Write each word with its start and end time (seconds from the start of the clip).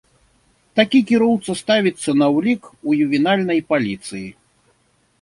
Такі 0.79 1.01
кіроўца 1.11 1.51
ставіцца 1.61 2.17
на 2.23 2.31
ўлік 2.39 2.61
у 2.87 2.99
ювенальнай 3.05 3.59
паліцыі. 3.71 4.29